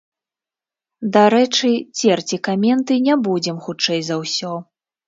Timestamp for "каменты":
2.51-2.93